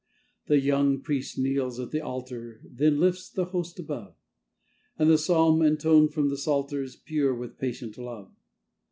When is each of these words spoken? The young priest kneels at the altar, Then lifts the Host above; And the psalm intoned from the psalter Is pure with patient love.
The 0.47 0.59
young 0.59 1.01
priest 1.03 1.37
kneels 1.37 1.79
at 1.79 1.91
the 1.91 2.01
altar, 2.01 2.59
Then 2.63 2.99
lifts 2.99 3.29
the 3.29 3.45
Host 3.45 3.77
above; 3.77 4.15
And 4.97 5.11
the 5.11 5.17
psalm 5.19 5.61
intoned 5.61 6.11
from 6.11 6.29
the 6.29 6.37
psalter 6.39 6.81
Is 6.81 6.95
pure 6.95 7.35
with 7.35 7.59
patient 7.59 7.99
love. 7.99 8.31